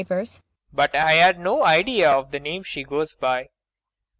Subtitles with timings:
[0.73, 3.49] But I had no idea of the name she now goes by.